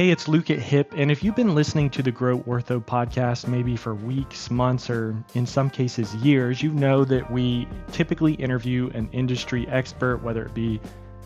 [0.00, 3.46] Hey, it's Luke at HIP, and if you've been listening to the Grow Ortho podcast
[3.46, 8.88] maybe for weeks, months, or in some cases years, you know that we typically interview
[8.94, 10.80] an industry expert, whether it be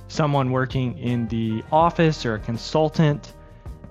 [0.09, 3.35] someone working in the office or a consultant,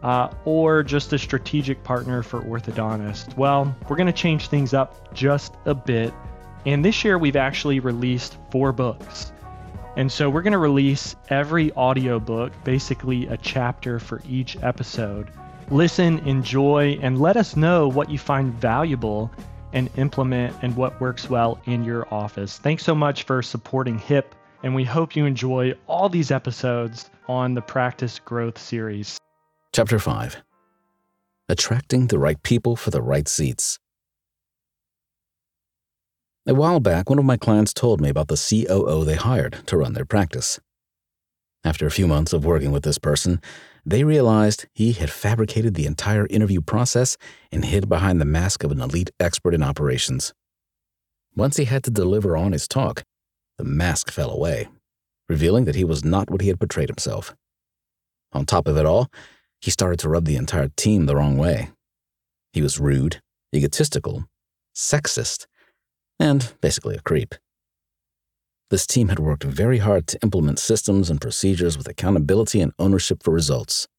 [0.02, 3.38] uh, or just a strategic partner for orthodontists.
[3.38, 6.14] Well, we're going to change things up just a bit,
[6.66, 9.32] and this year we've actually released four books.
[9.96, 15.30] And so we're going to release every audiobook, basically a chapter for each episode.
[15.70, 19.32] Listen, enjoy, and let us know what you find valuable
[19.72, 22.58] and implement and what works well in your office.
[22.58, 27.54] Thanks so much for supporting HIP, and we hope you enjoy all these episodes on
[27.54, 29.18] the Practice Growth series.
[29.74, 30.42] Chapter 5
[31.50, 33.80] Attracting the Right People for the Right Seats.
[36.46, 39.78] A while back, one of my clients told me about the COO they hired to
[39.78, 40.60] run their practice.
[41.64, 43.40] After a few months of working with this person,
[43.86, 47.16] they realized he had fabricated the entire interview process
[47.50, 50.34] and hid behind the mask of an elite expert in operations.
[51.34, 53.04] Once he had to deliver on his talk,
[53.58, 54.68] the mask fell away,
[55.30, 57.34] revealing that he was not what he had portrayed himself.
[58.34, 59.08] On top of it all,
[59.62, 61.70] he started to rub the entire team the wrong way.
[62.52, 63.22] He was rude,
[63.56, 64.26] egotistical,
[64.76, 65.46] sexist,
[66.24, 67.36] and basically a creep.
[68.70, 73.22] This team had worked very hard to implement systems and procedures with accountability and ownership
[73.22, 73.90] for results.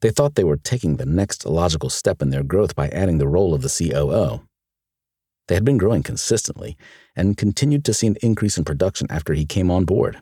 [0.00, 3.26] They thought they were taking the next logical step in their growth by adding the
[3.26, 4.46] role of the COO.
[5.48, 6.76] They had been growing consistently
[7.16, 10.20] and continued to see an increase in production after he came on board.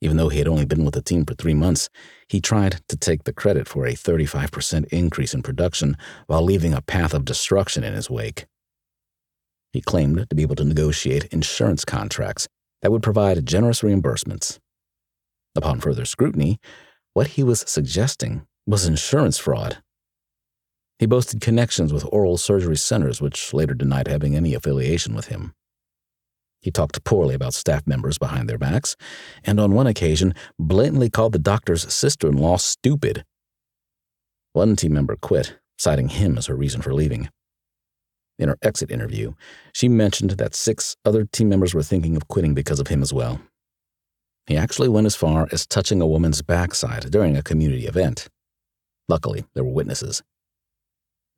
[0.00, 1.90] Even though he had only been with the team for three months,
[2.28, 5.98] he tried to take the credit for a 35% increase in production
[6.28, 8.46] while leaving a path of destruction in his wake.
[9.72, 12.48] He claimed to be able to negotiate insurance contracts
[12.82, 14.58] that would provide generous reimbursements.
[15.54, 16.58] Upon further scrutiny,
[17.14, 19.78] what he was suggesting was insurance fraud.
[20.98, 25.54] He boasted connections with oral surgery centers, which later denied having any affiliation with him.
[26.60, 28.96] He talked poorly about staff members behind their backs,
[29.44, 33.24] and on one occasion blatantly called the doctor's sister in law stupid.
[34.52, 37.28] One team member quit, citing him as her reason for leaving.
[38.38, 39.32] In her exit interview,
[39.72, 43.12] she mentioned that six other team members were thinking of quitting because of him as
[43.12, 43.40] well.
[44.46, 48.28] He actually went as far as touching a woman's backside during a community event.
[49.08, 50.22] Luckily, there were witnesses.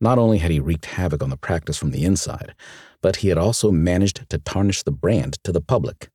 [0.01, 2.55] Not only had he wreaked havoc on the practice from the inside,
[3.03, 6.11] but he had also managed to tarnish the brand to the public.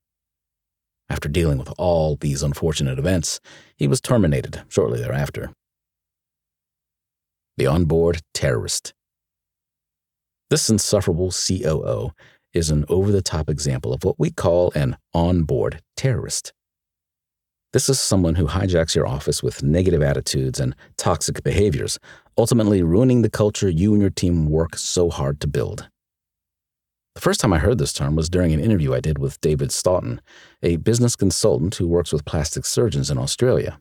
[1.09, 3.39] After dealing with all these unfortunate events,
[3.77, 5.51] he was terminated shortly thereafter.
[7.57, 8.93] The onboard terrorist.
[10.49, 12.11] This insufferable COO
[12.53, 16.53] is an over the top example of what we call an onboard terrorist.
[17.71, 21.97] This is someone who hijacks your office with negative attitudes and toxic behaviors,
[22.37, 25.89] ultimately ruining the culture you and your team work so hard to build.
[27.15, 29.71] The first time I heard this term was during an interview I did with David
[29.71, 30.21] Stoughton,
[30.61, 33.79] a business consultant who works with plastic surgeons in Australia.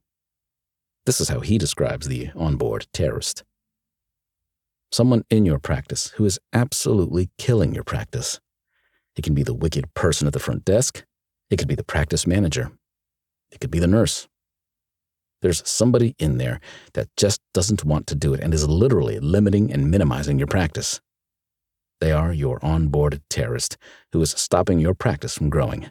[1.05, 3.45] This is how he describes the onboard terrorist
[4.93, 8.41] someone in your practice who is absolutely killing your practice.
[9.17, 11.05] It can be the wicked person at the front desk,
[11.51, 12.73] it could be the practice manager,
[13.51, 14.29] it could be the nurse.
[15.41, 16.61] There's somebody in there
[16.95, 21.01] that just doesn't want to do it and is literally limiting and minimizing your practice.
[22.01, 23.77] They are your onboard terrorist
[24.13, 25.91] who is stopping your practice from growing.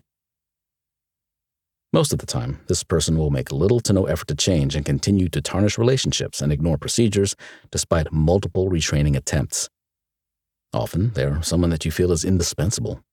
[1.94, 4.86] Most of the time, this person will make little to no effort to change and
[4.86, 7.36] continue to tarnish relationships and ignore procedures
[7.70, 9.70] despite multiple retraining attempts.
[10.74, 13.04] Often, they're someone that you feel is indispensable.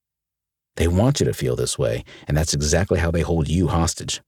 [0.76, 4.22] They want you to feel this way, and that's exactly how they hold you hostage.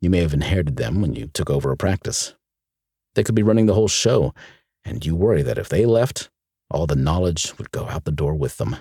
[0.00, 2.34] You may have inherited them when you took over a practice.
[3.14, 4.32] They could be running the whole show,
[4.86, 6.30] and you worry that if they left,
[6.70, 8.76] all the knowledge would go out the door with them.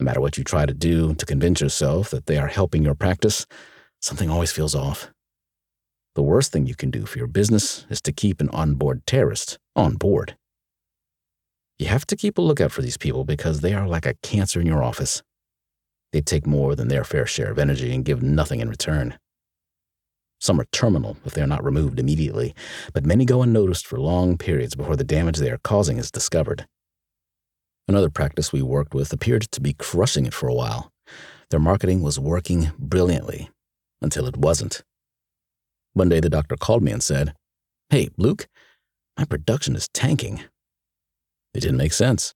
[0.00, 2.94] No matter what you try to do to convince yourself that they are helping your
[2.94, 3.46] practice,
[4.00, 5.10] something always feels off.
[6.14, 9.58] The worst thing you can do for your business is to keep an onboard terrorist
[9.76, 10.38] on board.
[11.78, 14.58] You have to keep a lookout for these people because they are like a cancer
[14.58, 15.22] in your office.
[16.12, 19.18] They take more than their fair share of energy and give nothing in return.
[20.40, 22.54] Some are terminal if they are not removed immediately,
[22.94, 26.66] but many go unnoticed for long periods before the damage they are causing is discovered.
[27.90, 30.92] Another practice we worked with appeared to be crushing it for a while.
[31.50, 33.50] Their marketing was working brilliantly
[34.00, 34.84] until it wasn't.
[35.94, 37.34] One day the doctor called me and said,
[37.88, 38.46] Hey, Luke,
[39.18, 40.44] my production is tanking.
[41.52, 42.32] It didn't make sense.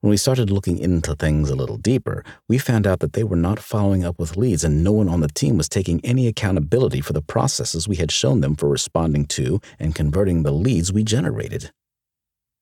[0.00, 3.34] When we started looking into things a little deeper, we found out that they were
[3.34, 7.00] not following up with leads and no one on the team was taking any accountability
[7.00, 11.02] for the processes we had shown them for responding to and converting the leads we
[11.02, 11.72] generated.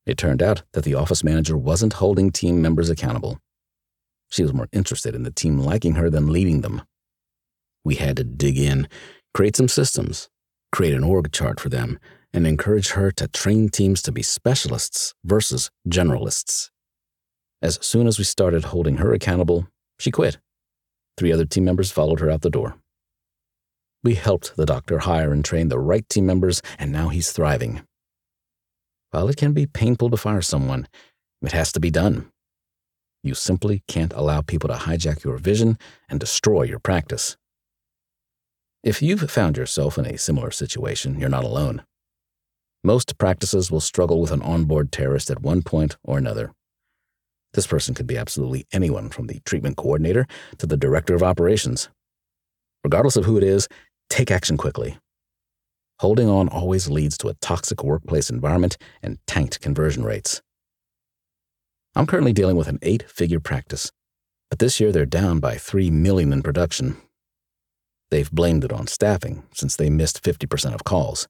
[0.06, 3.40] It turned out that the office manager wasn't holding team members accountable.
[4.30, 6.82] She was more interested in the team liking her than leading them.
[7.84, 8.88] We had to dig in,
[9.32, 10.28] create some systems,
[10.72, 11.98] create an org chart for them,
[12.32, 16.70] and encourage her to train teams to be specialists versus generalists.
[17.62, 19.68] As soon as we started holding her accountable,
[19.98, 20.38] she quit.
[21.16, 22.76] Three other team members followed her out the door.
[24.02, 27.82] We helped the doctor hire and train the right team members, and now he's thriving.
[29.14, 30.88] While it can be painful to fire someone,
[31.40, 32.32] it has to be done.
[33.22, 35.78] You simply can't allow people to hijack your vision
[36.08, 37.37] and destroy your practice.
[38.82, 41.84] If you've found yourself in a similar situation, you're not alone.
[42.82, 46.50] Most practices will struggle with an onboard terrorist at one point or another.
[47.52, 50.26] This person could be absolutely anyone from the treatment coordinator
[50.58, 51.88] to the director of operations.
[52.82, 53.69] Regardless of who it is,
[54.11, 54.99] take action quickly.
[56.04, 60.42] Holding on always leads to a toxic workplace environment and tanked conversion rates.
[61.96, 63.90] I'm currently dealing with an eight figure practice,
[64.50, 66.98] but this year they're down by 3 million in production.
[68.10, 71.26] They've blamed it on staffing since they missed 50% of calls.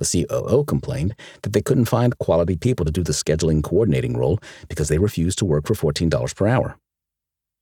[0.00, 4.40] The COO complained that they couldn't find quality people to do the scheduling coordinating role
[4.68, 6.76] because they refused to work for $14 per hour.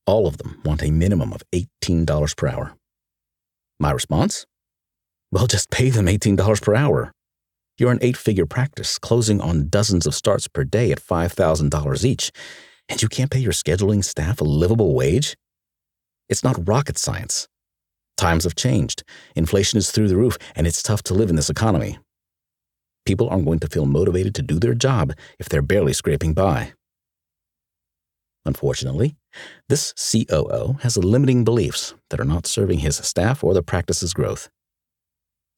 [0.07, 2.77] All of them want a minimum of $18 per hour.
[3.79, 4.47] My response?
[5.35, 7.13] Well, just pay them $18 per hour.
[7.77, 12.31] You're an eight figure practice, closing on dozens of starts per day at $5,000 each,
[12.89, 15.37] and you can't pay your scheduling staff a livable wage?
[16.29, 17.49] It's not rocket science.
[18.17, 19.03] Times have changed,
[19.35, 21.99] inflation is through the roof, and it's tough to live in this economy
[23.05, 26.73] people aren't going to feel motivated to do their job if they're barely scraping by.
[28.47, 29.17] Unfortunately,
[29.69, 34.51] this COO has limiting beliefs that are not serving his staff or the practice's growth.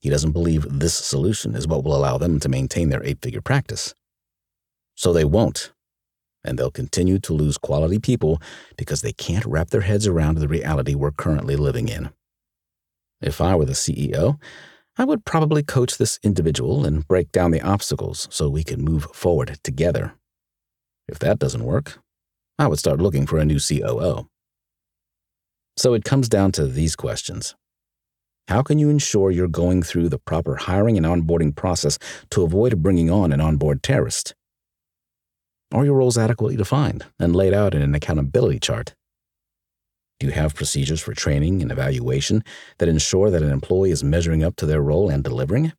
[0.01, 3.41] He doesn't believe this solution is what will allow them to maintain their eight figure
[3.41, 3.95] practice.
[4.95, 5.73] So they won't,
[6.45, 8.41] and they'll continue to lose quality people
[8.77, 12.11] because they can't wrap their heads around the reality we're currently living in.
[13.21, 14.41] If I were the CEO,
[14.99, 19.05] I would probably coach this individual and break down the obstacles so we can move
[19.13, 20.15] forward together.
[21.09, 21.99] If that doesn't work,
[22.59, 24.29] I would start looking for a new COO.
[25.77, 27.55] So it comes down to these questions.
[28.49, 31.99] How can you ensure you're going through the proper hiring and onboarding process
[32.31, 34.35] to avoid bringing on an onboard terrorist?
[35.73, 38.95] Are your roles adequately defined and laid out in an accountability chart?
[40.21, 42.45] Do you have procedures for training and evaluation
[42.79, 45.73] that ensure that an employee is measuring up to their role and delivering?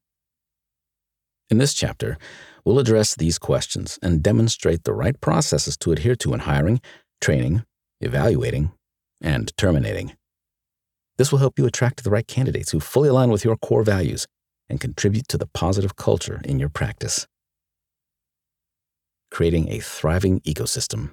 [1.49, 2.17] In this chapter,
[2.65, 6.81] we'll address these questions and demonstrate the right processes to adhere to in hiring,
[7.21, 7.63] training,
[8.01, 8.71] evaluating,
[9.21, 10.17] and terminating.
[11.17, 14.27] This will help you attract the right candidates who fully align with your core values
[14.69, 17.25] and contribute to the positive culture in your practice.
[19.31, 21.11] Creating a thriving ecosystem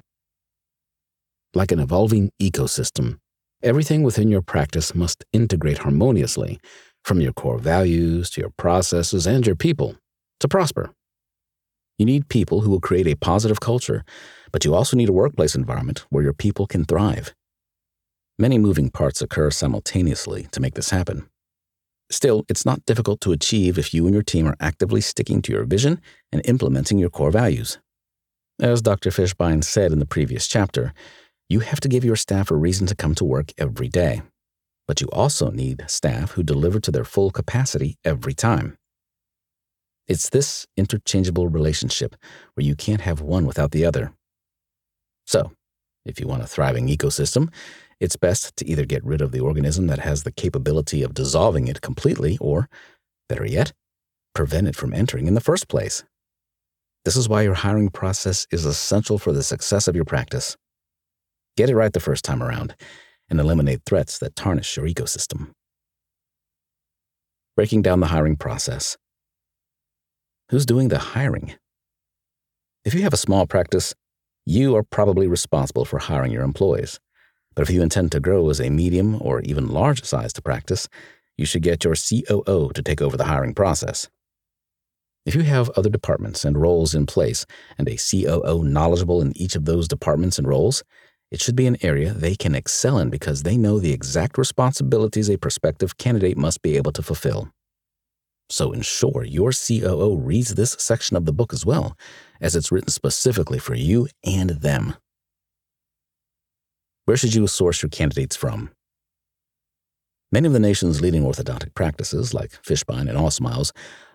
[1.54, 3.18] like an evolving ecosystem.
[3.62, 6.58] Everything within your practice must integrate harmoniously,
[7.04, 9.96] from your core values to your processes and your people,
[10.40, 10.90] to prosper.
[11.98, 14.04] You need people who will create a positive culture,
[14.52, 17.32] but you also need a workplace environment where your people can thrive.
[18.38, 21.28] Many moving parts occur simultaneously to make this happen.
[22.10, 25.52] Still, it's not difficult to achieve if you and your team are actively sticking to
[25.52, 26.00] your vision
[26.32, 27.78] and implementing your core values.
[28.60, 29.10] As Dr.
[29.10, 30.92] Fishbein said in the previous chapter,
[31.48, 34.22] you have to give your staff a reason to come to work every day.
[34.86, 38.76] But you also need staff who deliver to their full capacity every time.
[40.06, 42.16] It's this interchangeable relationship
[42.54, 44.12] where you can't have one without the other.
[45.26, 45.52] So,
[46.04, 47.52] if you want a thriving ecosystem,
[48.00, 51.68] it's best to either get rid of the organism that has the capability of dissolving
[51.68, 52.68] it completely, or,
[53.28, 53.72] better yet,
[54.34, 56.04] prevent it from entering in the first place.
[57.04, 60.56] This is why your hiring process is essential for the success of your practice.
[61.56, 62.74] Get it right the first time around
[63.28, 65.50] and eliminate threats that tarnish your ecosystem.
[67.56, 68.96] Breaking down the hiring process.
[70.50, 71.54] Who's doing the hiring?
[72.84, 73.94] If you have a small practice,
[74.46, 77.00] you are probably responsible for hiring your employees.
[77.54, 80.88] But if you intend to grow as a medium or even large sized practice,
[81.36, 84.08] you should get your COO to take over the hiring process.
[85.26, 87.46] If you have other departments and roles in place
[87.78, 90.84] and a COO knowledgeable in each of those departments and roles,
[91.30, 95.30] it should be an area they can excel in because they know the exact responsibilities
[95.30, 97.48] a prospective candidate must be able to fulfill.
[98.50, 101.96] So ensure your COO reads this section of the book as well,
[102.40, 104.94] as it's written specifically for you and them.
[107.06, 108.70] Where should you source your candidates from?
[110.32, 113.72] Many of the nation's leading orthodontic practices, like Fishbein and Allsmiles,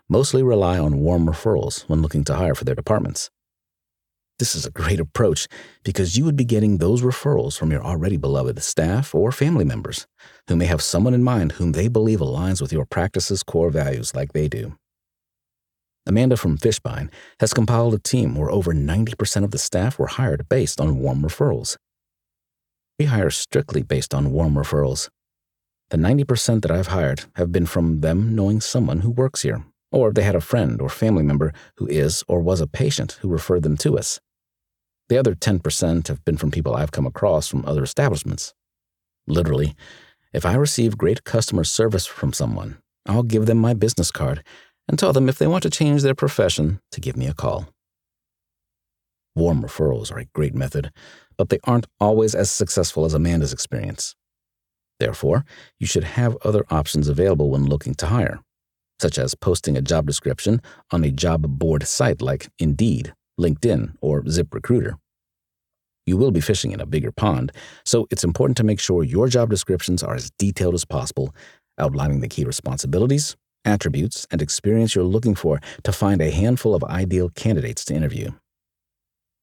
[0.09, 3.29] mostly rely on warm referrals when looking to hire for their departments.
[4.39, 5.48] This is a great approach
[5.84, 10.08] because you would be getting those referrals from your already beloved staff or family members
[10.48, 14.15] who may have someone in mind whom they believe aligns with your practice's core values
[14.15, 14.77] like they do.
[16.08, 20.48] Amanda from Fishbein has compiled a team where over 90% of the staff were hired
[20.48, 21.75] based on warm referrals.
[22.98, 25.10] We hire strictly based on warm referrals.
[25.89, 30.13] The 90% that I've hired have been from them knowing someone who works here, or
[30.13, 33.63] they had a friend or family member who is or was a patient who referred
[33.63, 34.22] them to us.
[35.09, 38.53] The other 10% have been from people I've come across from other establishments.
[39.27, 39.75] Literally,
[40.33, 44.43] if I receive great customer service from someone, I'll give them my business card
[44.87, 47.69] and tell them if they want to change their profession to give me a call.
[49.35, 50.91] Warm referrals are a great method,
[51.37, 54.15] but they aren't always as successful as Amanda's experience.
[54.99, 55.43] Therefore,
[55.79, 58.41] you should have other options available when looking to hire,
[59.01, 60.61] such as posting a job description
[60.91, 64.93] on a job board site like Indeed LinkedIn, or ZipRecruiter.
[66.05, 67.51] You will be fishing in a bigger pond,
[67.86, 71.34] so it's important to make sure your job descriptions are as detailed as possible,
[71.77, 76.84] outlining the key responsibilities, attributes, and experience you're looking for to find a handful of
[76.84, 78.31] ideal candidates to interview.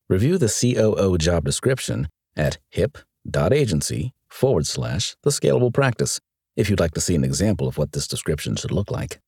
[0.08, 6.20] Review the COO job description at hip.agency forward slash the scalable practice
[6.56, 9.20] if you'd like to see an example of what this description should look like.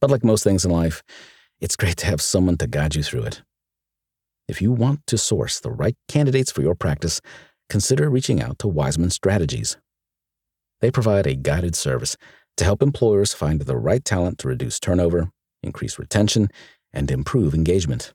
[0.00, 1.02] But like most things in life,
[1.60, 3.42] it's great to have someone to guide you through it.
[4.48, 7.20] If you want to source the right candidates for your practice,
[7.68, 9.76] consider reaching out to Wiseman Strategies.
[10.80, 12.16] They provide a guided service
[12.56, 15.30] to help employers find the right talent to reduce turnover,
[15.62, 16.48] increase retention,
[16.92, 18.12] and improve engagement.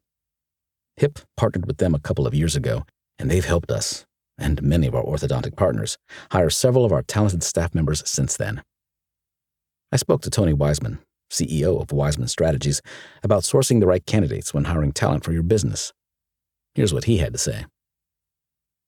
[0.98, 2.84] HIP partnered with them a couple of years ago,
[3.18, 4.06] and they've helped us,
[4.38, 5.98] and many of our orthodontic partners,
[6.32, 8.62] hire several of our talented staff members since then.
[9.92, 11.00] I spoke to Tony Wiseman,
[11.32, 12.82] CEO of Wiseman Strategies,
[13.24, 15.94] about sourcing the right candidates when hiring talent for your business.
[16.78, 17.66] Here's what he had to say.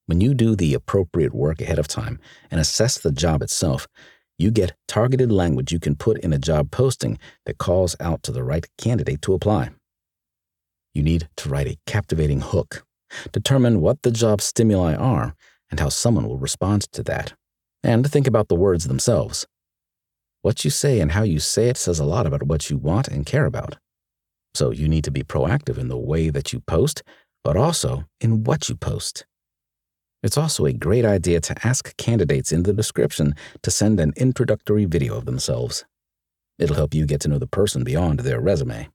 [0.05, 2.19] When you do the appropriate work ahead of time
[2.51, 3.87] and assess the job itself,
[4.37, 7.17] you get targeted language you can put in a job posting
[7.47, 9.71] that calls out to the right candidate to apply.
[10.93, 12.85] You need to write a captivating hook,
[13.31, 15.33] determine what the job stimuli are
[15.71, 17.33] and how someone will respond to that,
[17.83, 19.47] and think about the words themselves.
[20.43, 23.07] What you say and how you say it says a lot about what you want
[23.07, 23.77] and care about.
[24.53, 27.01] So you need to be proactive in the way that you post
[27.43, 29.25] but also in what you post.
[30.21, 34.85] It's also a great idea to ask candidates in the description to send an introductory
[34.85, 35.85] video of themselves.
[36.57, 38.89] It'll help you get to know the person beyond their resume.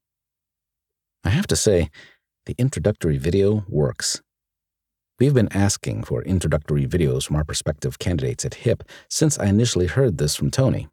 [1.25, 1.91] I have to say,
[2.45, 4.21] the introductory video works.
[5.19, 9.87] We've been asking for introductory videos from our prospective candidates at HIP since I initially
[9.87, 10.89] heard this from Tony,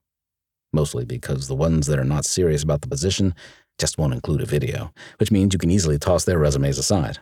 [0.72, 3.36] mostly because the ones that are not serious about the position
[3.78, 7.20] just won't include a video, which means you can easily toss their resumes aside.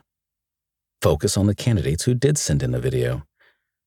[1.01, 3.23] Focus on the candidates who did send in a video.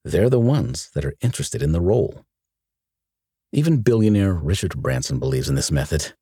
[0.02, 2.24] They're the ones that are interested in the role.
[3.52, 6.14] Even billionaire Richard Branson believes in this method.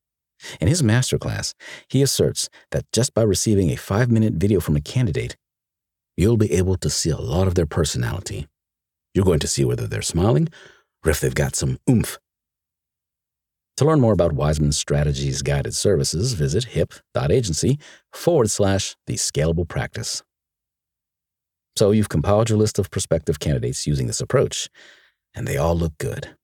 [0.60, 1.54] In his masterclass,
[1.88, 5.36] he asserts that just by receiving a five minute video from a candidate,
[6.16, 8.48] you'll be able to see a lot of their personality.
[9.14, 10.48] You're going to see whether they're smiling
[11.04, 12.18] or if they've got some oomph.
[13.76, 17.78] To learn more about Wiseman Strategies guided services, visit hip.agency
[18.12, 20.22] forward slash the scalable practice.
[21.80, 24.68] So you've compiled your list of prospective candidates using this approach,
[25.32, 26.36] and they all look good.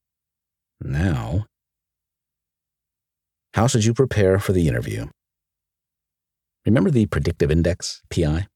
[0.81, 1.45] Now,
[3.53, 5.09] how should you prepare for the interview?
[6.65, 8.47] Remember the predictive index, PI?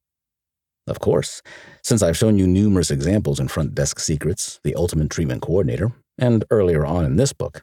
[0.87, 1.42] Of course,
[1.84, 6.46] since I've shown you numerous examples in Front Desk Secrets, The Ultimate Treatment Coordinator, and
[6.50, 7.62] earlier on in this book.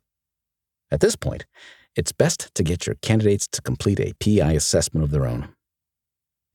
[0.92, 1.48] At this point,
[1.96, 5.56] it's best to get your candidates to complete a PI assessment of their own.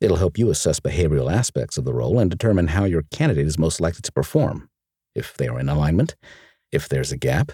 [0.03, 3.57] It'll help you assess behavioral aspects of the role and determine how your candidate is
[3.57, 4.69] most likely to perform,
[5.15, 6.17] if they are in alignment,
[6.73, 7.53] if there's a gap,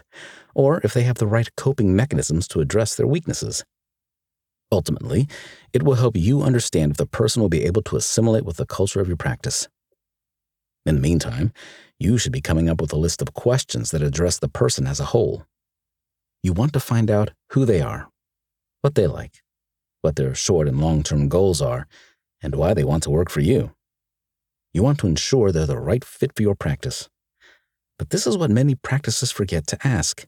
[0.55, 3.67] or if they have the right coping mechanisms to address their weaknesses.
[4.73, 5.29] Ultimately,
[5.75, 8.65] it will help you understand if the person will be able to assimilate with the
[8.65, 9.69] culture of your practice.
[10.87, 11.53] In the meantime,
[11.99, 15.01] you should be coming up with a list of questions that address the person as
[15.01, 15.45] a whole.
[16.43, 18.09] You want to find out who they are,
[18.81, 19.43] what they like,
[20.01, 21.87] what their short and long term goals are,
[22.43, 23.73] and why they want to work for you.
[24.73, 27.09] You want to ensure they're the right fit for your practice.
[27.99, 30.27] But this is what many practices forget to ask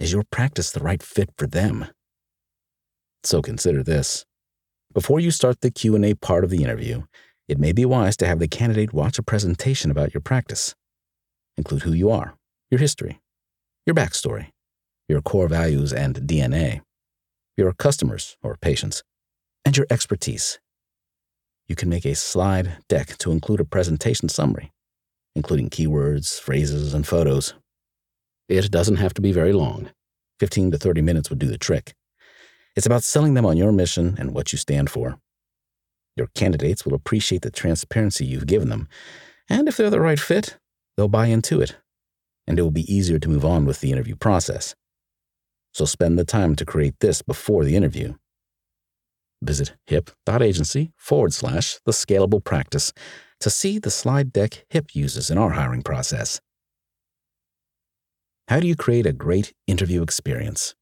[0.00, 1.86] Is your practice the right fit for them?
[3.24, 4.24] So consider this
[4.92, 7.02] Before you start the Q&A part of the interview,
[7.48, 10.74] it may be wise to have the candidate watch a presentation about your practice.
[11.56, 12.34] Include who you are,
[12.70, 13.20] your history,
[13.84, 14.48] your backstory,
[15.08, 16.80] your core values and DNA,
[17.56, 19.02] your customers or patients,
[19.64, 20.58] and your expertise.
[21.72, 24.70] You can make a slide deck to include a presentation summary,
[25.34, 27.54] including keywords, phrases, and photos.
[28.46, 29.88] It doesn't have to be very long.
[30.38, 31.94] 15 to 30 minutes would do the trick.
[32.76, 35.16] It's about selling them on your mission and what you stand for.
[36.14, 38.86] Your candidates will appreciate the transparency you've given them,
[39.48, 40.58] and if they're the right fit,
[40.98, 41.76] they'll buy into it,
[42.46, 44.74] and it will be easier to move on with the interview process.
[45.72, 48.16] So spend the time to create this before the interview.
[49.42, 52.92] Visit hip.agency forward slash the scalable practice
[53.40, 56.40] to see the slide deck HIP uses in our hiring process.
[58.48, 60.74] How do you create a great interview experience?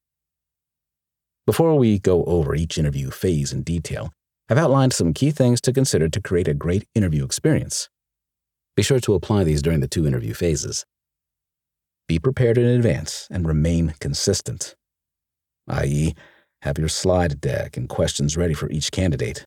[1.47, 4.13] Before we go over each interview phase in detail,
[4.51, 7.89] I've outlined some key things to consider to create a great interview experience.
[8.77, 10.85] Be sure to apply these during the two interview phases.
[12.09, 14.75] Be prepared in advance and remain consistent,
[15.69, 16.15] i.e.,
[16.63, 19.45] have your slide deck and questions ready for each candidate.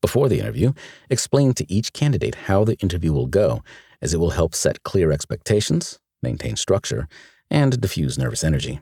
[0.00, 0.72] Before the interview,
[1.10, 3.62] explain to each candidate how the interview will go,
[4.00, 7.08] as it will help set clear expectations, maintain structure,
[7.50, 8.80] and diffuse nervous energy.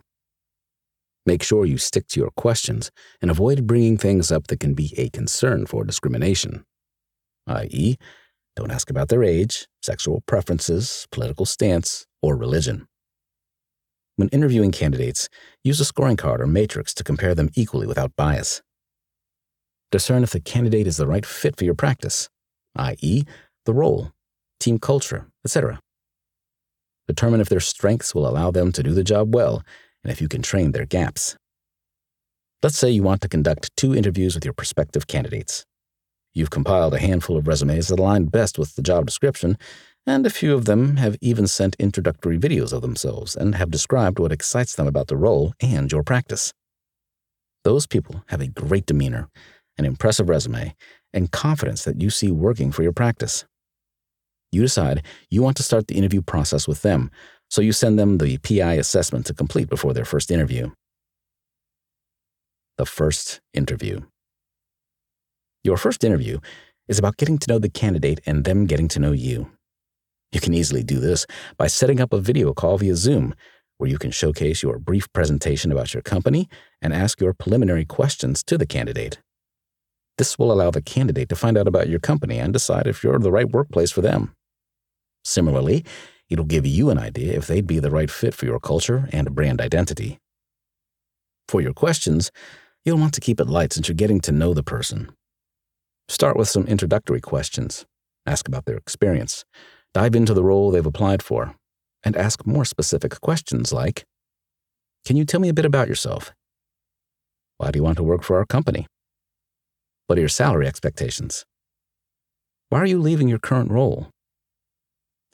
[1.27, 2.91] Make sure you stick to your questions
[3.21, 6.65] and avoid bringing things up that can be a concern for discrimination,
[7.47, 7.97] i.e.,
[8.57, 12.89] don't ask about their age, sexual preferences, political stance, or religion.
[14.21, 15.31] When interviewing candidates,
[15.65, 18.61] use a scoring card or matrix to compare them equally without bias.
[19.91, 22.29] Discern if the candidate is the right fit for your practice,
[22.77, 23.25] i.e.,
[23.65, 24.13] the role,
[24.59, 25.81] team culture, etc.
[27.09, 29.63] Determine if their strengths will allow them to do the job well
[30.05, 31.39] and if you can train their gaps.
[32.63, 35.65] Let's say you want to conduct two interviews with your prospective candidates.
[36.35, 39.57] You've compiled a handful of resumes that align best with the job description,
[40.11, 44.19] and a few of them have even sent introductory videos of themselves and have described
[44.19, 46.53] what excites them about the role and your practice.
[47.63, 49.29] Those people have a great demeanor,
[49.79, 50.75] an impressive resume,
[51.15, 53.45] and confidence that you see working for your practice.
[54.51, 57.13] You decide you want to start the interview process with them,
[57.49, 60.73] so you send them the PI assessment to complete before their first interview.
[62.79, 64.01] The first interview.
[65.63, 66.41] Your first interview
[66.89, 69.53] is about getting to know the candidate and them getting to know you.
[70.33, 73.35] You can easily do this by setting up a video call via Zoom,
[73.79, 76.49] where you can showcase your brief presentation about your company
[76.81, 79.19] and ask your preliminary questions to the candidate.
[80.19, 83.19] This will allow the candidate to find out about your company and decide if you're
[83.19, 84.35] the right workplace for them.
[85.25, 85.85] Similarly,
[86.29, 89.35] it'll give you an idea if they'd be the right fit for your culture and
[89.35, 90.19] brand identity.
[91.49, 92.31] For your questions,
[92.85, 95.11] you'll want to keep it light since you're getting to know the person.
[96.09, 97.87] Start with some introductory questions.
[98.27, 99.45] Ask about their experience.
[99.93, 101.55] Dive into the role they've applied for.
[102.03, 104.05] And ask more specific questions like
[105.05, 106.33] Can you tell me a bit about yourself?
[107.59, 108.87] Why do you want to work for our company?
[110.07, 111.45] What are your salary expectations?
[112.71, 114.09] Why are you leaving your current role?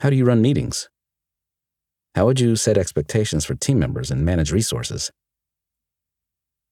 [0.01, 0.89] How do you run meetings?
[2.15, 5.11] How would you set expectations for team members and manage resources?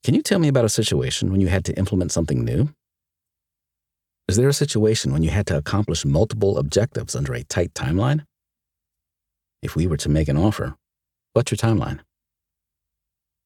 [0.04, 2.69] Can you tell me about a situation when you had to implement something new?
[4.28, 8.26] Is there a situation when you had to accomplish multiple objectives under a tight timeline?
[9.62, 10.76] If we were to make an offer,
[11.34, 12.00] what's your timeline?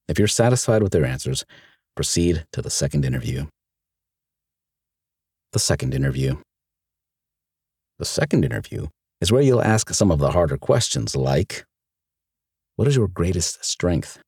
[0.08, 1.44] If you're satisfied with their answers,
[1.96, 3.48] proceed to the second interview.
[5.52, 6.38] The second interview.
[7.98, 8.88] The second interview
[9.20, 11.66] is where you'll ask some of the harder questions like
[12.78, 14.20] What is your greatest strength?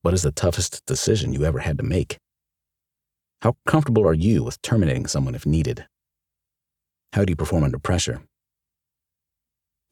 [0.00, 2.16] What is the toughest decision you ever had to make?
[3.42, 5.86] How comfortable are you with terminating someone if needed?
[7.12, 8.22] How do you perform under pressure?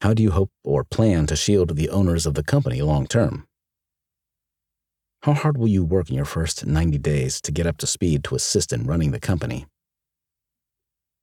[0.01, 3.47] How do you hope or plan to shield the owners of the company long term?
[5.23, 8.23] How hard will you work in your first 90 days to get up to speed
[8.25, 9.67] to assist in running the company?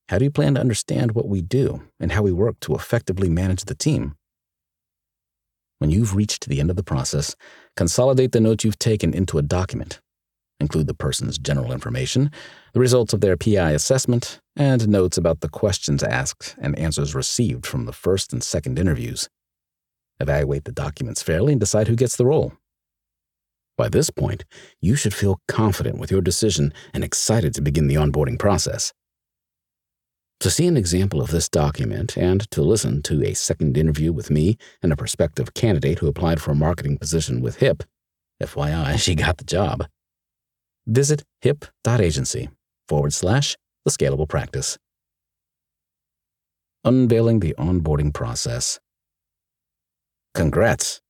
[0.09, 3.29] How do you plan to understand what we do and how we work to effectively
[3.29, 4.15] manage the team?
[5.79, 7.35] When you've reached the end of the process,
[7.77, 10.01] consolidate the notes you've taken into a document
[10.61, 12.31] include the person's general information,
[12.73, 17.67] the results of their PI assessment, and notes about the questions asked and answers received
[17.67, 19.29] from the first and second interviews.
[20.21, 22.53] Evaluate the documents fairly and decide who gets the role.
[23.77, 24.45] By this point,
[24.81, 28.93] you should feel confident with your decision and excited to begin the onboarding process.
[30.41, 34.31] To see an example of this document and to listen to a second interview with
[34.31, 37.85] me and a prospective candidate who applied for a marketing position with HIP,
[38.43, 39.87] FYI, she got the job
[40.87, 42.49] visit hip.agency
[42.89, 44.79] forward slash the scalable practice.
[46.85, 48.81] Unveiling the onboarding process.
[50.35, 51.01] Congrats!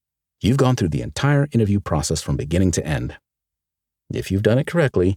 [0.41, 3.17] You've gone through the entire interview process from beginning to end.
[4.13, 5.17] If you've done it correctly,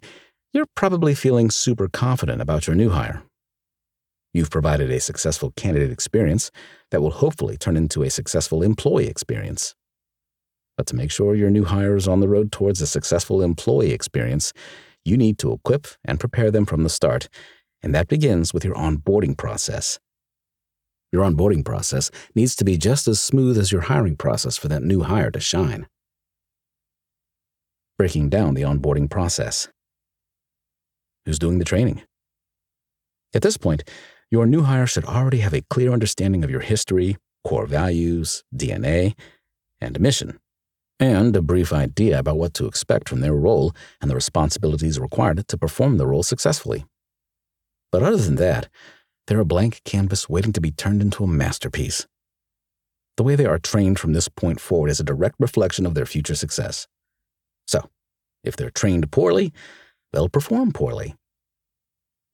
[0.54, 3.24] you're probably feeling super confident about your new hire.
[4.34, 6.52] You've provided a successful candidate experience
[6.92, 9.76] that will hopefully turn into a successful employee experience.
[10.78, 13.92] But to make sure your new hire is on the road towards a successful employee
[13.92, 14.52] experience,
[15.06, 17.30] you need to equip and prepare them from the start,
[17.82, 20.00] and that begins with your onboarding process.
[21.12, 24.84] Your onboarding process needs to be just as smooth as your hiring process for that
[24.84, 25.88] new hire to shine.
[27.98, 29.70] Breaking down the onboarding process.
[31.26, 32.02] Who's doing the training?
[33.34, 33.84] At this point,
[34.30, 39.14] your new hire should already have a clear understanding of your history, core values, DNA,
[39.80, 40.40] and mission
[41.00, 45.46] and a brief idea about what to expect from their role and the responsibilities required
[45.48, 46.86] to perform the role successfully.
[47.92, 48.70] But other than that,
[49.28, 52.08] they're a blank canvas waiting to be turned into a masterpiece.
[53.18, 56.06] The way they are trained from this point forward is a direct reflection of their
[56.06, 56.88] future success.
[57.68, 57.90] So,
[58.44, 59.54] if they're trained poorly,
[60.12, 61.16] they'll perform poorly.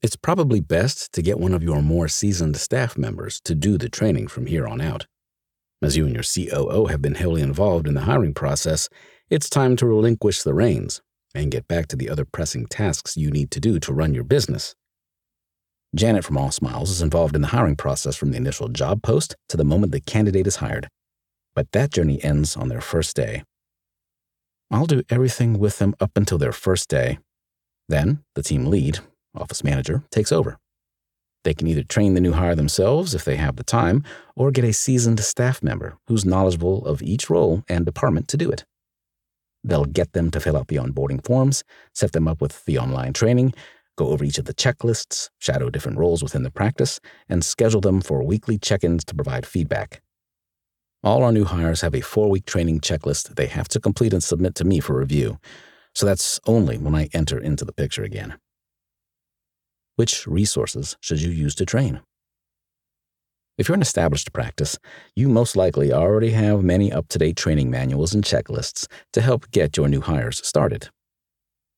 [0.01, 3.89] It's probably best to get one of your more seasoned staff members to do the
[3.89, 5.05] training from here on out.
[5.83, 8.87] As you and your COO have been heavily involved in the hiring process,
[9.31, 11.01] it's time to relinquish the reins
[11.33, 14.23] and get back to the other pressing tasks you need to do to run your
[14.23, 14.75] business.
[15.95, 19.35] Janet from All Smiles is involved in the hiring process from the initial job post
[19.49, 20.87] to the moment the candidate is hired.
[21.55, 23.43] But that journey ends on their first day.
[24.69, 27.17] I'll do everything with them up until their first day.
[27.89, 28.99] Then, the team lead,
[29.35, 30.57] office manager, takes over.
[31.43, 34.03] They can either train the new hire themselves if they have the time,
[34.35, 38.51] or get a seasoned staff member who's knowledgeable of each role and department to do
[38.51, 38.65] it.
[39.63, 43.13] They'll get them to fill out the onboarding forms, set them up with the online
[43.13, 43.53] training,
[43.97, 46.99] go over each of the checklists, shadow different roles within the practice,
[47.29, 50.01] and schedule them for weekly check ins to provide feedback.
[51.03, 54.23] All our new hires have a four week training checklist they have to complete and
[54.23, 55.39] submit to me for review,
[55.95, 58.37] so that's only when I enter into the picture again.
[59.95, 62.01] Which resources should you use to train?
[63.57, 64.79] If you're an established practice,
[65.15, 69.51] you most likely already have many up to date training manuals and checklists to help
[69.51, 70.89] get your new hires started.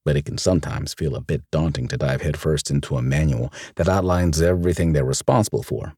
[0.05, 3.89] But it can sometimes feel a bit daunting to dive headfirst into a manual that
[3.89, 5.93] outlines everything they're responsible for.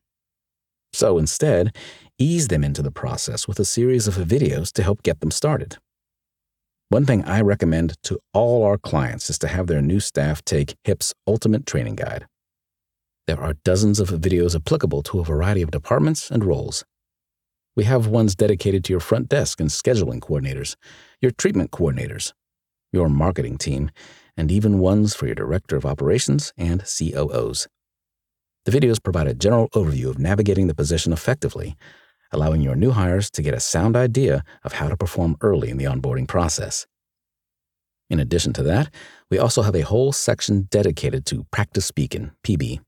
[0.94, 1.76] So instead,
[2.18, 5.78] ease them into the process with a series of videos to help get them started.
[6.96, 10.78] One thing I recommend to all our clients is to have their new staff take
[10.86, 12.26] HIP's Ultimate Training Guide.
[13.28, 16.86] There are dozens of videos applicable to a variety of departments and roles.
[17.76, 20.78] We have ones dedicated to your front desk and scheduling coordinators,
[21.20, 22.32] your treatment coordinators,
[22.94, 23.92] your marketing team,
[24.38, 27.68] and even ones for your director of operations and COOs.
[28.64, 31.76] The videos provide a general overview of navigating the position effectively
[32.36, 35.78] allowing your new hires to get a sound idea of how to perform early in
[35.78, 36.86] the onboarding process.
[38.10, 38.94] In addition to that,
[39.32, 42.82] we also have a whole section dedicated to Practice Speaking, PB,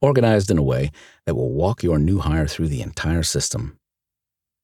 [0.00, 0.90] organized in a way
[1.26, 3.78] that will walk your new hire through the entire system.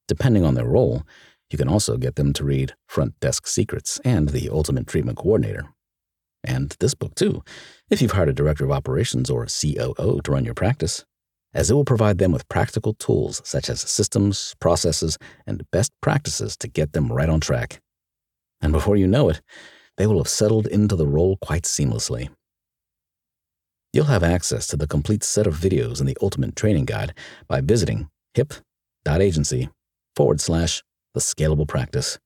[0.09, 1.03] Depending on their role,
[1.51, 5.67] you can also get them to read Front Desk Secrets and The Ultimate Treatment Coordinator.
[6.45, 7.43] And this book, too,
[7.91, 11.05] if you've hired a director of operations or COO to run your practice
[11.55, 16.57] as it will provide them with practical tools such as systems, processes, and best practices
[16.57, 17.81] to get them right on track.
[18.61, 19.41] And before you know it,
[19.97, 22.31] they will have settled into the role quite seamlessly.
[23.93, 27.13] You'll have access to the complete set of videos in the Ultimate Training Guide
[27.47, 29.69] by visiting hip.agency
[30.17, 32.19] forward slash the scalable practice.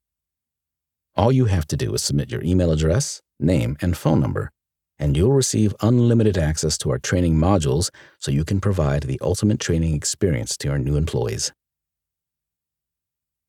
[1.17, 4.53] All you have to do is submit your email address, name, and phone number
[4.99, 9.61] and you'll receive unlimited access to our training modules so you can provide the ultimate
[9.61, 11.53] training experience to your new employees.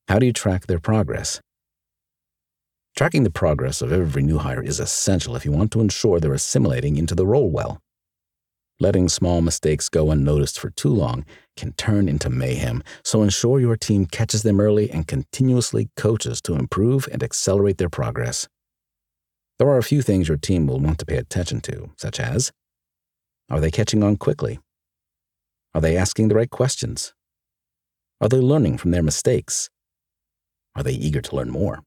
[0.08, 1.40] How do you track their progress?
[2.96, 6.32] Tracking the progress of every new hire is essential if you want to ensure they're
[6.34, 7.78] assimilating into the role well.
[8.80, 11.24] Letting small mistakes go unnoticed for too long
[11.56, 16.54] can turn into mayhem, so ensure your team catches them early and continuously coaches to
[16.54, 18.48] improve and accelerate their progress.
[19.58, 22.52] There are a few things your team will want to pay attention to, such as
[23.50, 24.60] Are they catching on quickly?
[25.74, 27.12] Are they asking the right questions?
[28.20, 29.68] Are they learning from their mistakes?
[30.76, 31.82] Are they eager to learn more?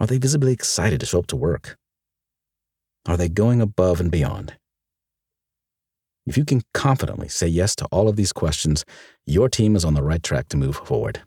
[0.00, 1.76] Are they visibly excited to show up to work?
[3.06, 4.56] Are they going above and beyond?
[6.26, 8.84] If you can confidently say yes to all of these questions,
[9.26, 11.22] your team is on the right track to move forward.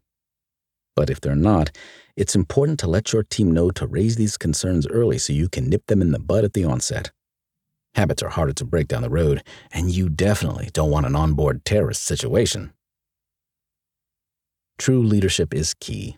[0.95, 1.71] But if they're not,
[2.15, 5.69] it's important to let your team know to raise these concerns early so you can
[5.69, 7.12] nip them in the bud at the onset.
[7.95, 11.65] Habits are harder to break down the road, and you definitely don't want an onboard
[11.65, 12.71] terrorist situation.
[14.77, 16.17] True leadership is key.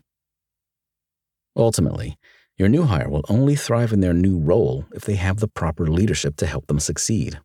[1.56, 2.16] Ultimately,
[2.56, 5.86] your new hire will only thrive in their new role if they have the proper
[5.86, 7.40] leadership to help them succeed.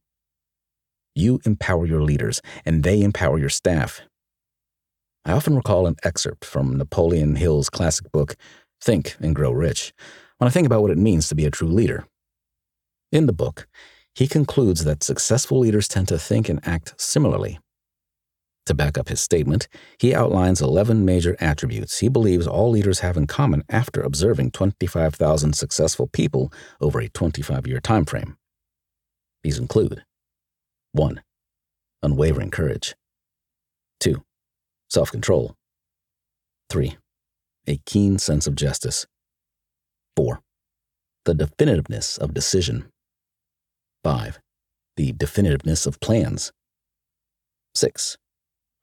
[1.15, 4.01] You empower your leaders, and they empower your staff.
[5.25, 8.35] I often recall an excerpt from Napoleon Hill's classic book,
[8.81, 9.93] Think and Grow Rich,
[10.37, 12.05] when I think about what it means to be a true leader.
[13.11, 13.67] In the book,
[14.15, 17.59] he concludes that successful leaders tend to think and act similarly.
[18.65, 23.17] To back up his statement, he outlines 11 major attributes he believes all leaders have
[23.17, 28.37] in common after observing 25,000 successful people over a 25 year time frame.
[29.41, 30.03] These include
[30.91, 31.21] 1.
[32.03, 32.95] Unwavering courage.
[34.01, 34.21] 2.
[34.89, 35.55] Self control.
[36.71, 36.97] 3.
[37.67, 39.05] A keen sense of justice.
[40.15, 40.39] 4.
[41.25, 42.87] The definitiveness of decision.
[44.03, 44.39] 5.
[44.97, 46.51] The definitiveness of plans.
[47.75, 48.17] 6.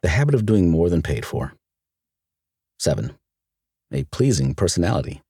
[0.03, 1.55] The habit of doing more than paid for.
[2.79, 3.13] 7.
[3.93, 5.23] A pleasing personality.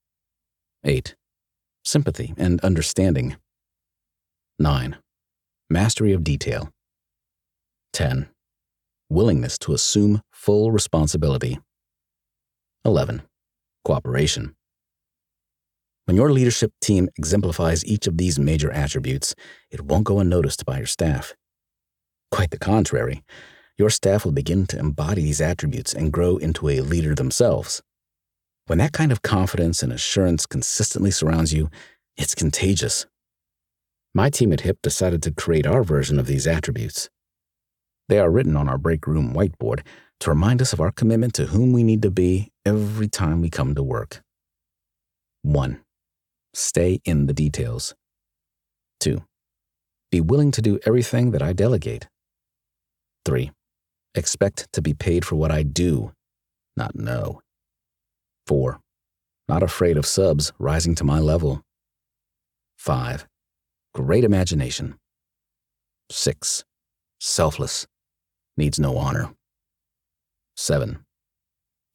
[0.85, 1.15] 8.
[1.85, 3.37] Sympathy and understanding.
[4.59, 4.97] 9.
[5.71, 6.71] Mastery of detail.
[7.93, 8.29] 10.
[9.09, 11.59] Willingness to assume full responsibility.
[12.85, 13.22] 11.
[13.85, 14.55] Cooperation.
[16.05, 19.35] When your leadership team exemplifies each of these major attributes,
[19.72, 21.35] it won't go unnoticed by your staff.
[22.31, 23.25] Quite the contrary,
[23.77, 27.83] your staff will begin to embody these attributes and grow into a leader themselves.
[28.66, 31.70] When that kind of confidence and assurance consistently surrounds you,
[32.16, 33.07] it's contagious.
[34.14, 37.09] My team at HIP decided to create our version of these attributes.
[38.09, 39.81] They are written on our break room whiteboard
[40.20, 43.50] to remind us of our commitment to whom we need to be every time we
[43.50, 44.22] come to work.
[45.42, 45.81] 1.
[46.55, 47.94] Stay in the details.
[49.00, 49.22] 2.
[50.11, 52.09] Be willing to do everything that I delegate.
[53.24, 53.50] 3.
[54.14, 56.12] Expect to be paid for what I do,
[56.76, 57.42] not know.
[58.46, 58.81] 4.
[59.48, 61.62] Not afraid of subs rising to my level.
[62.79, 63.26] 5.
[63.94, 64.96] Great imagination.
[66.11, 66.64] 6.
[67.20, 67.87] Selfless.
[68.57, 69.36] Needs no honor.
[70.59, 71.05] 7.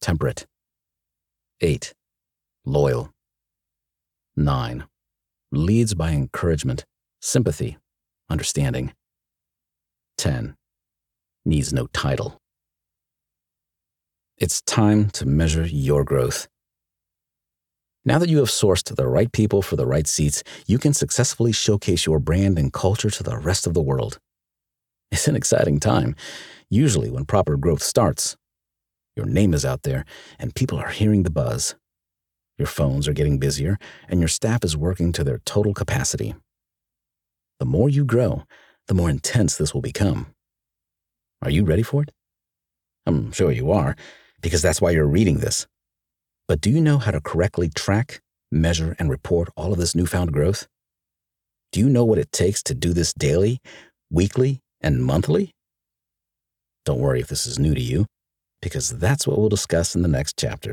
[0.02, 0.46] Temperate.
[1.62, 1.96] 8.
[2.64, 3.10] Loyal.
[4.38, 4.84] 9.
[5.52, 6.86] Leads by encouragement,
[7.20, 7.80] sympathy,
[8.30, 8.94] understanding.
[10.20, 10.56] 10
[11.44, 12.38] needs no title.
[14.38, 16.48] It's time to measure your growth.
[18.06, 21.52] Now that you have sourced the right people for the right seats, you can successfully
[21.52, 24.20] showcase your brand and culture to the rest of the world.
[25.12, 26.16] It's an exciting time,
[26.70, 28.38] usually when proper growth starts.
[29.16, 30.06] Your name is out there,
[30.40, 31.76] and people are hearing the buzz.
[32.58, 36.36] Your phones are getting busier, and your staff is working to their total capacity.
[37.60, 38.44] The more you grow,
[38.88, 40.28] the more intense this will become.
[41.42, 42.12] Are you ready for it?
[43.06, 43.96] I'm sure you are,
[44.42, 45.68] because that's why you're reading this.
[46.48, 48.22] But do you know how to correctly track,
[48.52, 50.68] measure, and report all of this newfound growth?
[51.72, 53.60] Do you know what it takes to do this daily,
[54.10, 55.52] weekly, and monthly?
[56.86, 58.06] Don't worry if this is new to you,
[58.62, 60.70] because that's what we'll discuss in the next chapter.